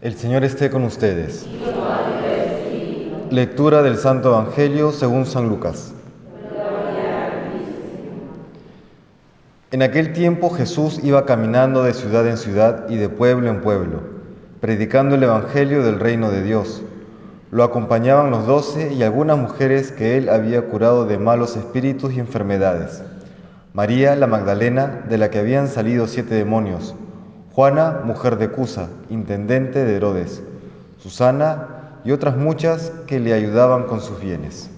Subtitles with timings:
[0.00, 1.44] El Señor esté con ustedes.
[3.30, 5.92] Lectura del Santo Evangelio según San Lucas.
[9.72, 14.02] En aquel tiempo Jesús iba caminando de ciudad en ciudad y de pueblo en pueblo,
[14.60, 16.84] predicando el Evangelio del reino de Dios.
[17.50, 22.20] Lo acompañaban los doce y algunas mujeres que él había curado de malos espíritus y
[22.20, 23.02] enfermedades.
[23.72, 26.94] María la Magdalena, de la que habían salido siete demonios.
[27.58, 30.44] Juana, mujer de Cusa, intendente de Herodes.
[31.02, 34.70] Susana y otras muchas que le ayudaban con sus bienes.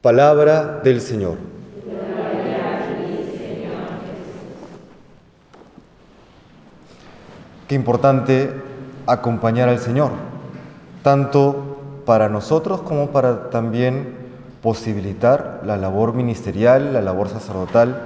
[0.00, 1.36] Palabra del Señor.
[7.68, 8.50] Qué importante
[9.06, 10.12] acompañar al Señor,
[11.02, 14.16] tanto para nosotros como para también
[14.62, 18.00] posibilitar la labor ministerial, la labor sacerdotal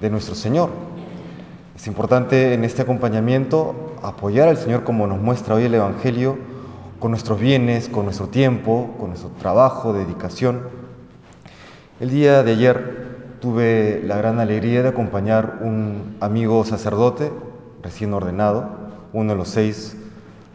[0.00, 0.70] de nuestro Señor.
[1.80, 6.36] Es importante en este acompañamiento apoyar al Señor como nos muestra hoy el Evangelio,
[6.98, 10.60] con nuestros bienes, con nuestro tiempo, con nuestro trabajo, dedicación.
[11.98, 17.32] El día de ayer tuve la gran alegría de acompañar un amigo sacerdote
[17.82, 18.68] recién ordenado,
[19.14, 19.96] uno de los seis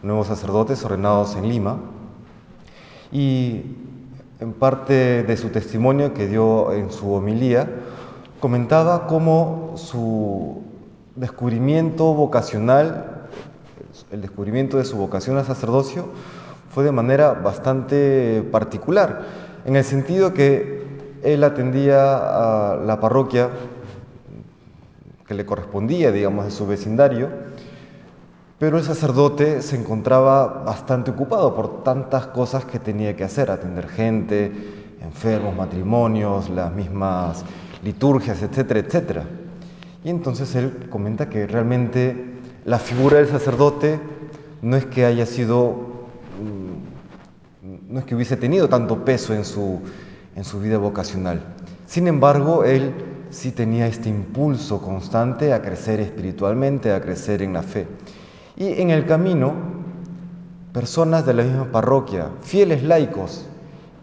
[0.04, 1.80] nuevos sacerdotes ordenados en Lima.
[3.10, 3.62] Y
[4.38, 7.68] en parte de su testimonio que dio en su homilía,
[8.38, 10.62] comentaba cómo su
[11.16, 13.26] descubrimiento vocacional,
[14.12, 16.06] el descubrimiento de su vocación al sacerdocio,
[16.70, 19.22] fue de manera bastante particular,
[19.64, 20.86] en el sentido que
[21.22, 23.48] él atendía a la parroquia
[25.26, 27.30] que le correspondía, digamos, de su vecindario,
[28.58, 33.88] pero el sacerdote se encontraba bastante ocupado por tantas cosas que tenía que hacer, atender
[33.88, 34.52] gente,
[35.02, 37.44] enfermos, matrimonios, las mismas
[37.82, 39.24] liturgias, etcétera, etcétera.
[40.06, 42.14] Y entonces él comenta que realmente
[42.64, 43.98] la figura del sacerdote
[44.62, 45.72] no es que haya sido,
[46.40, 49.80] mm, no es que hubiese tenido tanto peso en su,
[50.36, 51.40] en su vida vocacional.
[51.86, 52.94] Sin embargo, él
[53.30, 57.88] sí tenía este impulso constante a crecer espiritualmente, a crecer en la fe.
[58.56, 59.54] Y en el camino,
[60.72, 63.44] personas de la misma parroquia, fieles laicos,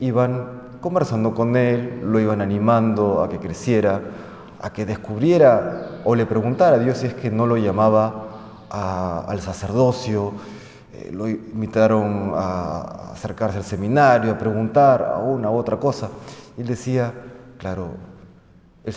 [0.01, 4.01] iban conversando con él, lo iban animando a que creciera,
[4.59, 8.29] a que descubriera o le preguntara a Dios si es que no lo llamaba
[8.69, 10.33] al sacerdocio,
[10.93, 16.09] eh, lo invitaron a acercarse al seminario, a preguntar a una u otra cosa.
[16.57, 17.13] Y él decía,
[17.57, 17.89] claro,
[18.83, 18.93] el,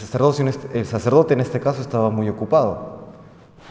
[0.49, 2.97] este, el sacerdote en este caso estaba muy ocupado,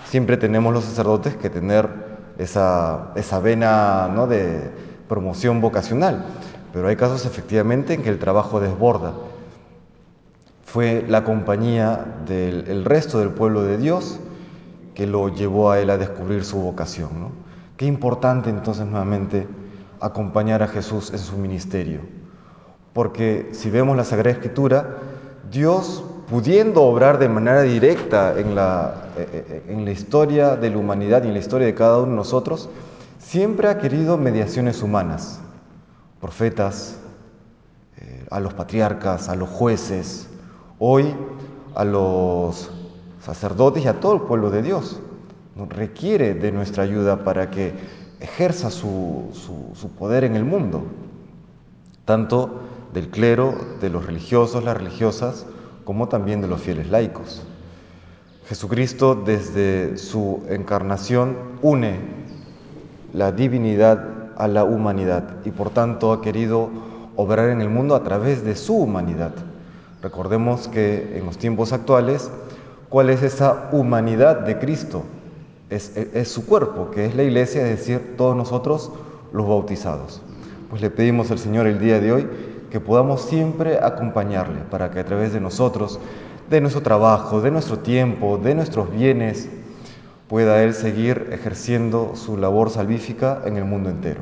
[0.06, 1.90] siempre tenemos los sacerdotes que tener
[2.38, 4.28] esa, esa vena ¿no?
[4.28, 4.72] de
[5.07, 6.25] promoción vocacional,
[6.74, 9.13] pero hay casos efectivamente en que el trabajo desborda.
[10.75, 14.19] Fue la compañía del resto del pueblo de Dios
[14.94, 17.12] que lo llevó a él a descubrir su vocación.
[17.18, 17.31] ¿no?
[17.78, 19.47] Qué importante entonces nuevamente
[20.02, 22.02] acompañar a Jesús en su ministerio,
[22.91, 24.97] porque si vemos la Sagrada Escritura,
[25.50, 30.78] Dios pudiendo obrar de manera directa en la, eh, eh, en la historia de la
[30.78, 32.69] humanidad y en la historia de cada uno de nosotros,
[33.18, 35.40] siempre ha querido mediaciones humanas,
[36.19, 36.97] profetas,
[37.96, 40.28] eh, a los patriarcas, a los jueces,
[40.80, 41.13] hoy
[41.75, 42.72] a los
[43.22, 45.00] sacerdotes y a todo el pueblo de Dios.
[45.69, 47.74] Requiere de nuestra ayuda para que
[48.19, 49.30] ejerza su,
[49.74, 50.84] su poder en el mundo,
[52.03, 52.62] tanto
[52.94, 55.46] del clero, de los religiosos, las religiosas,
[55.86, 57.44] como también de los fieles laicos.
[58.47, 62.00] Jesucristo desde su encarnación une
[63.13, 66.69] la divinidad a la humanidad y por tanto ha querido
[67.16, 69.34] obrar en el mundo a través de su humanidad.
[70.06, 72.30] Recordemos que en los tiempos actuales,
[72.90, 75.02] ¿cuál es esa humanidad de Cristo?
[75.72, 78.92] Es, es, su cuerpo, que es la iglesia, es decir, todos nosotros
[79.34, 80.22] los bautizados.
[80.70, 82.30] Pues le pedimos al Señor el día de hoy
[82.70, 86.00] que podamos siempre acompañarle para que a través de nosotros,
[86.52, 89.50] de nuestro trabajo, de nuestro tiempo, de nuestros bienes,
[90.28, 94.22] pueda Él seguir ejerciendo su labor salvífica en el mundo entero.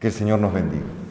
[0.00, 1.01] Que el Señor nos bendiga.